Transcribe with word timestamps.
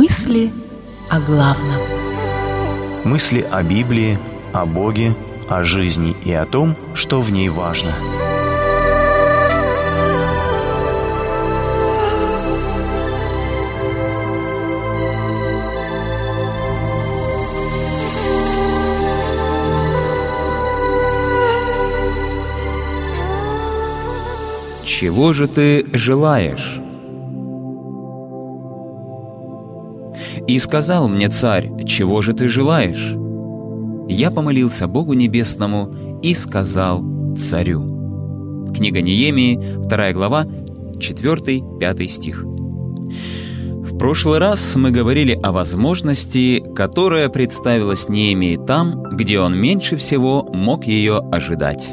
Мысли 0.00 0.52
о 1.10 1.18
главном. 1.18 1.80
Мысли 3.02 3.40
о 3.40 3.64
Библии, 3.64 4.16
о 4.52 4.64
Боге, 4.64 5.12
о 5.48 5.64
жизни 5.64 6.14
и 6.24 6.32
о 6.32 6.46
том, 6.46 6.76
что 6.94 7.20
в 7.20 7.32
ней 7.32 7.48
важно. 7.48 7.92
Чего 24.84 25.32
же 25.32 25.48
ты 25.48 25.86
желаешь? 25.92 26.80
И 30.48 30.58
сказал 30.58 31.10
мне 31.10 31.28
царь, 31.28 31.84
чего 31.84 32.22
же 32.22 32.32
ты 32.32 32.48
желаешь? 32.48 33.14
Я 34.08 34.30
помолился 34.30 34.86
Богу 34.86 35.12
Небесному 35.12 36.20
и 36.22 36.32
сказал 36.34 37.04
царю. 37.36 38.72
Книга 38.74 39.02
Неемии, 39.02 39.56
2 39.86 40.12
глава, 40.14 40.46
4-5 40.96 42.06
стих. 42.08 42.42
В 42.44 43.98
прошлый 43.98 44.38
раз 44.38 44.74
мы 44.74 44.90
говорили 44.90 45.38
о 45.42 45.52
возможности, 45.52 46.64
которая 46.74 47.28
представилась 47.28 48.08
Неемии 48.08 48.58
там, 48.66 49.02
где 49.02 49.40
он 49.40 49.54
меньше 49.54 49.96
всего 49.96 50.48
мог 50.50 50.86
ее 50.86 51.18
ожидать. 51.30 51.90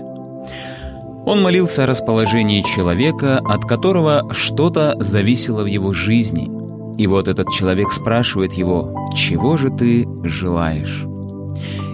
Он 1.26 1.42
молился 1.42 1.84
о 1.84 1.88
расположении 1.88 2.62
человека, 2.62 3.38
от 3.40 3.66
которого 3.66 4.34
что-то 4.34 4.96
зависело 4.98 5.64
в 5.64 5.68
его 5.68 5.92
жизни– 5.92 6.50
и 6.98 7.08
вот 7.08 7.28
этот 7.28 7.50
человек 7.50 7.92
спрашивает 7.92 8.54
его, 8.54 9.12
«Чего 9.16 9.58
же 9.58 9.70
ты 9.70 10.08
желаешь?» 10.24 11.06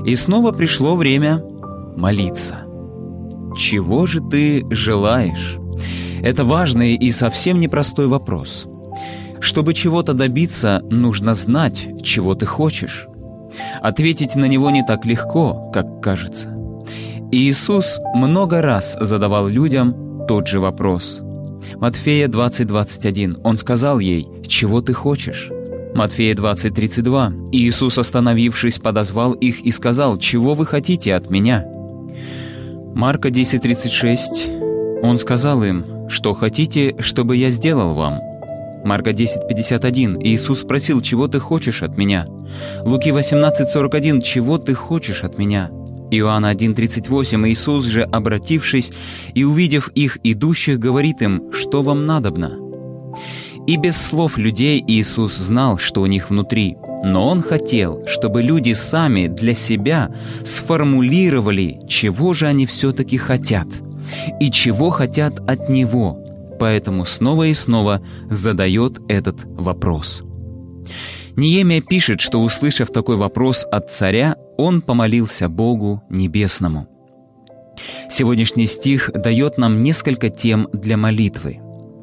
И 0.05 0.15
снова 0.15 0.51
пришло 0.51 0.95
время 0.95 1.43
молиться. 1.95 2.63
«Чего 3.57 4.05
же 4.05 4.21
ты 4.21 4.65
желаешь?» 4.69 5.57
Это 6.21 6.43
важный 6.43 6.95
и 6.95 7.11
совсем 7.11 7.59
непростой 7.59 8.07
вопрос. 8.07 8.67
Чтобы 9.39 9.73
чего-то 9.73 10.13
добиться, 10.13 10.83
нужно 10.89 11.33
знать, 11.33 11.87
чего 12.03 12.35
ты 12.35 12.45
хочешь. 12.45 13.07
Ответить 13.81 14.35
на 14.35 14.45
него 14.45 14.69
не 14.69 14.85
так 14.85 15.03
легко, 15.05 15.71
как 15.73 15.99
кажется. 16.01 16.55
Иисус 17.31 17.99
много 18.13 18.61
раз 18.61 18.95
задавал 19.01 19.47
людям 19.47 20.25
тот 20.27 20.47
же 20.47 20.59
вопрос– 20.59 21.21
Матфея 21.79 22.27
20:21. 22.27 23.39
Он 23.43 23.57
сказал 23.57 23.99
ей, 23.99 24.27
«Чего 24.47 24.81
ты 24.81 24.93
хочешь?» 24.93 25.49
Матфея 25.93 26.35
20:32. 26.35 27.49
Иисус, 27.51 27.97
остановившись, 27.97 28.79
подозвал 28.79 29.33
их 29.33 29.61
и 29.61 29.71
сказал, 29.71 30.17
«Чего 30.17 30.53
вы 30.53 30.65
хотите 30.65 31.13
от 31.13 31.29
меня?» 31.29 31.65
Марка 32.93 33.29
10:36. 33.29 35.01
Он 35.03 35.17
сказал 35.17 35.63
им, 35.63 36.09
«Что 36.09 36.33
хотите, 36.33 36.95
чтобы 36.99 37.37
я 37.37 37.49
сделал 37.49 37.93
вам?» 37.95 38.19
Марка 38.83 39.11
10:51. 39.11 40.21
Иисус 40.23 40.61
спросил, 40.61 41.01
«Чего 41.01 41.27
ты 41.27 41.39
хочешь 41.39 41.83
от 41.83 41.97
меня?» 41.97 42.25
Луки 42.83 43.11
18:41. 43.11 44.21
«Чего 44.21 44.57
ты 44.57 44.73
хочешь 44.73 45.23
от 45.23 45.37
меня?» 45.37 45.69
Иоанна 46.11 46.53
1.38 46.53 47.49
Иисус 47.49 47.85
же, 47.85 48.03
обратившись 48.03 48.91
и 49.33 49.43
увидев 49.43 49.87
их 49.95 50.17
идущих, 50.23 50.77
говорит 50.77 51.21
им, 51.21 51.51
что 51.53 51.81
вам 51.81 52.05
надобно? 52.05 52.59
И 53.67 53.77
без 53.77 53.95
слов 53.97 54.37
людей 54.37 54.83
Иисус 54.85 55.37
знал, 55.37 55.77
что 55.77 56.01
у 56.01 56.05
них 56.07 56.29
внутри, 56.29 56.75
но 57.03 57.27
Он 57.27 57.41
хотел, 57.41 58.03
чтобы 58.07 58.41
люди 58.41 58.73
сами 58.73 59.27
для 59.27 59.53
себя 59.53 60.13
сформулировали, 60.43 61.79
чего 61.87 62.33
же 62.33 62.47
они 62.47 62.65
все-таки 62.65 63.17
хотят 63.17 63.67
и 64.39 64.51
чего 64.51 64.89
хотят 64.89 65.39
от 65.49 65.69
Него, 65.69 66.19
поэтому 66.59 67.05
снова 67.05 67.47
и 67.47 67.53
снова 67.53 68.01
задает 68.29 68.99
этот 69.07 69.37
вопрос. 69.45 70.23
Неемия 71.35 71.81
пишет, 71.81 72.19
что, 72.19 72.41
услышав 72.41 72.89
такой 72.89 73.15
вопрос 73.15 73.65
от 73.71 73.89
царя, 73.89 74.35
он 74.61 74.81
помолился 74.81 75.49
Богу 75.49 76.03
Небесному. 76.09 76.87
Сегодняшний 78.09 78.67
стих 78.67 79.09
дает 79.13 79.57
нам 79.57 79.81
несколько 79.81 80.29
тем 80.29 80.67
для 80.71 80.97
молитвы. 80.97 81.59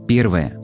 Первое. 0.08 0.58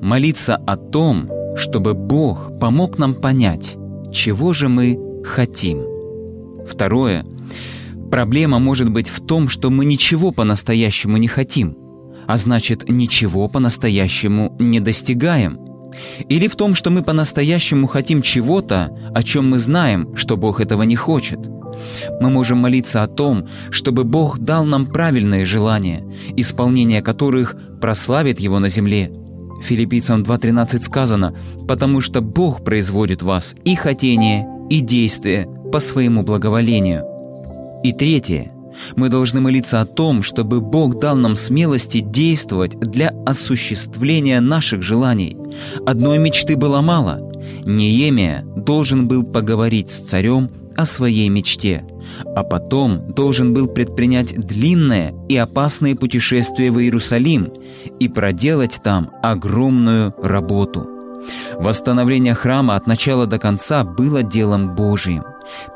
Молиться 0.00 0.56
о 0.56 0.76
том, 0.76 1.30
чтобы 1.56 1.94
Бог 1.94 2.58
помог 2.58 2.98
нам 2.98 3.14
понять, 3.14 3.76
чего 4.12 4.52
же 4.52 4.68
мы 4.68 4.98
хотим. 5.24 5.84
Второе. 6.66 7.24
Проблема 8.10 8.58
может 8.58 8.90
быть 8.90 9.08
в 9.08 9.24
том, 9.24 9.48
что 9.48 9.70
мы 9.70 9.84
ничего 9.84 10.32
по-настоящему 10.32 11.16
не 11.16 11.28
хотим, 11.28 11.76
а 12.26 12.38
значит, 12.38 12.88
ничего 12.88 13.46
по-настоящему 13.46 14.56
не 14.58 14.80
достигаем– 14.80 15.60
или 16.28 16.46
в 16.48 16.56
том, 16.56 16.74
что 16.74 16.90
мы 16.90 17.02
по-настоящему 17.02 17.86
хотим 17.86 18.22
чего-то, 18.22 18.96
о 19.14 19.22
чем 19.22 19.50
мы 19.50 19.58
знаем, 19.58 20.16
что 20.16 20.36
Бог 20.36 20.60
этого 20.60 20.82
не 20.82 20.96
хочет. 20.96 21.38
Мы 22.20 22.30
можем 22.30 22.58
молиться 22.58 23.02
о 23.02 23.08
том, 23.08 23.48
чтобы 23.70 24.04
Бог 24.04 24.38
дал 24.38 24.64
нам 24.64 24.86
правильные 24.86 25.44
желания, 25.44 26.04
исполнение 26.36 27.02
которых 27.02 27.56
прославит 27.80 28.40
Его 28.40 28.58
на 28.58 28.68
земле. 28.68 29.10
Филиппийцам 29.62 30.22
2.13 30.22 30.82
сказано, 30.82 31.34
«Потому 31.68 32.00
что 32.00 32.20
Бог 32.20 32.64
производит 32.64 33.22
вас 33.22 33.54
и 33.64 33.74
хотение, 33.74 34.46
и 34.68 34.80
действие 34.80 35.48
по 35.72 35.80
своему 35.80 36.22
благоволению». 36.22 37.04
И 37.82 37.92
третье– 37.92 38.52
мы 38.96 39.08
должны 39.08 39.40
молиться 39.40 39.80
о 39.80 39.86
том, 39.86 40.22
чтобы 40.22 40.60
Бог 40.60 40.98
дал 40.98 41.16
нам 41.16 41.36
смелости 41.36 42.00
действовать 42.00 42.78
для 42.78 43.14
осуществления 43.26 44.40
наших 44.40 44.82
желаний. 44.82 45.36
Одной 45.86 46.18
мечты 46.18 46.56
было 46.56 46.80
мало. 46.80 47.20
Неемия 47.64 48.44
должен 48.56 49.08
был 49.08 49.24
поговорить 49.24 49.90
с 49.90 50.00
царем 50.00 50.50
о 50.76 50.86
своей 50.86 51.28
мечте, 51.28 51.84
а 52.34 52.42
потом 52.42 53.12
должен 53.12 53.52
был 53.52 53.66
предпринять 53.68 54.34
длинное 54.34 55.14
и 55.28 55.36
опасное 55.36 55.94
путешествие 55.94 56.70
в 56.70 56.80
Иерусалим 56.80 57.48
и 57.98 58.08
проделать 58.08 58.80
там 58.82 59.10
огромную 59.22 60.14
работу. 60.22 60.88
Восстановление 61.58 62.34
храма 62.34 62.76
от 62.76 62.86
начала 62.86 63.26
до 63.26 63.38
конца 63.38 63.84
было 63.84 64.22
делом 64.22 64.74
Божиим. 64.74 65.24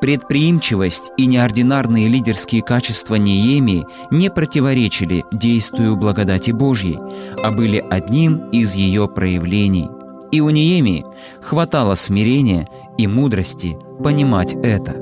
Предприимчивость 0.01 1.12
и 1.17 1.27
неординарные 1.27 2.09
лидерские 2.09 2.62
качества 2.62 3.17
Неемии 3.17 3.87
не 4.11 4.31
противоречили 4.31 5.25
действию 5.33 5.97
благодати 5.97 6.51
Божьей, 6.51 6.99
а 7.43 7.51
были 7.51 7.85
одним 7.91 8.51
из 8.51 8.75
ее 8.75 9.09
проявлений. 9.09 9.89
И 10.31 10.41
у 10.41 10.51
Неемии 10.51 11.05
хватало 11.41 11.95
смирения 11.95 12.69
и 12.99 13.07
мудрости 13.07 13.77
понимать 14.03 14.55
это. 14.55 14.95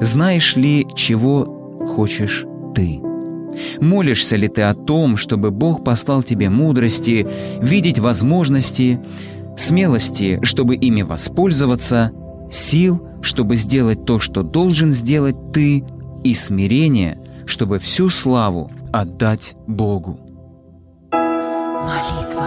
Знаешь 0.00 0.56
ли, 0.56 0.86
чего 0.94 1.44
хочешь 1.94 2.44
ты? 2.74 3.00
Молишься 3.80 4.36
ли 4.36 4.48
ты 4.48 4.62
о 4.62 4.74
том, 4.74 5.16
чтобы 5.16 5.50
Бог 5.50 5.84
послал 5.84 6.22
тебе 6.22 6.50
мудрости, 6.50 7.26
видеть 7.60 7.98
возможности, 7.98 9.00
смелости, 9.56 10.40
чтобы 10.42 10.74
ими 10.74 11.02
воспользоваться, 11.02 12.10
сил, 12.54 13.02
чтобы 13.22 13.56
сделать 13.56 14.04
то, 14.04 14.18
что 14.18 14.42
должен 14.42 14.92
сделать 14.92 15.52
ты, 15.52 15.84
и 16.22 16.34
смирение, 16.34 17.20
чтобы 17.46 17.78
всю 17.78 18.08
славу 18.08 18.70
отдать 18.92 19.54
Богу. 19.66 20.18
Молитва. 21.12 22.46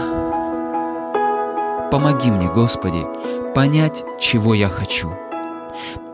Помоги 1.91 2.31
мне, 2.31 2.51
Господи, 2.51 3.05
понять, 3.53 4.03
чего 4.19 4.53
я 4.55 4.67
хочу. 4.67 5.11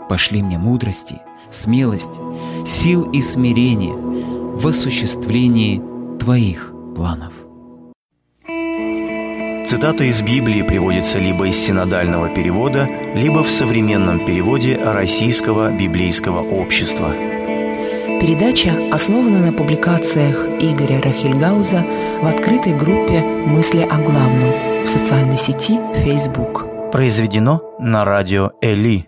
Пошли 0.09 0.43
мне 0.43 0.57
мудрости, 0.57 1.21
смелость, 1.49 2.19
сил 2.67 3.09
и 3.11 3.21
смирение 3.21 3.93
в 3.93 4.67
осуществлении 4.67 5.81
Твоих 6.19 6.73
планов. 6.95 7.33
Цитата 9.73 10.03
из 10.03 10.21
Библии 10.21 10.61
приводится 10.61 11.17
либо 11.17 11.47
из 11.47 11.57
синодального 11.57 12.29
перевода, 12.29 12.87
либо 13.15 13.43
в 13.43 13.49
современном 13.49 14.23
переводе 14.23 14.77
Российского 14.77 15.71
библейского 15.71 16.41
общества. 16.41 17.11
Передача 18.21 18.75
основана 18.91 19.39
на 19.39 19.51
публикациях 19.51 20.37
Игоря 20.61 21.01
Рахильгауза 21.01 21.83
в 22.21 22.27
открытой 22.27 22.77
группе 22.77 23.21
«Мысли 23.23 23.81
о 23.81 23.97
главном» 23.97 24.51
в 24.85 24.87
социальной 24.87 25.37
сети 25.37 25.79
Facebook. 26.03 26.91
Произведено 26.91 27.63
на 27.79 28.05
радио 28.05 28.51
«Эли». 28.61 29.07